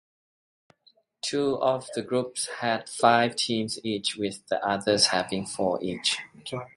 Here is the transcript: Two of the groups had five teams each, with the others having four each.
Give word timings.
Two 1.21 1.61
of 1.61 1.87
the 1.93 2.01
groups 2.01 2.47
had 2.59 2.89
five 2.89 3.35
teams 3.35 3.77
each, 3.85 4.15
with 4.17 4.43
the 4.47 4.57
others 4.67 5.05
having 5.05 5.45
four 5.45 5.77
each. 5.83 6.17